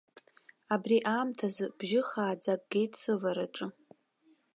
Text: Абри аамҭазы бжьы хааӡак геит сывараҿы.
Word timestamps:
Абри 0.73 0.97
аамҭазы 1.13 1.65
бжьы 1.77 2.01
хааӡак 2.09 2.61
геит 2.71 2.91
сывараҿы. 3.01 3.67